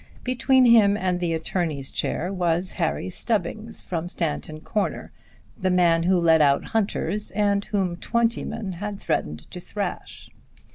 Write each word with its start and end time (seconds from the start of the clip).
Between 0.23 0.65
him 0.65 0.97
and 0.97 1.19
the 1.19 1.31
attorney's 1.35 1.91
chair 1.91 2.33
was 2.33 2.71
Harry 2.71 3.11
Stubbings, 3.11 3.83
from 3.83 4.09
Stanton 4.09 4.59
Corner, 4.61 5.11
the 5.55 5.69
man 5.69 6.01
who 6.01 6.19
let 6.19 6.41
out 6.41 6.69
hunters, 6.69 7.29
and 7.35 7.63
whom 7.65 7.97
Twentyman 7.97 8.73
had 8.77 8.99
threatened 8.99 9.41
to 9.51 9.59
thrash. 9.59 10.31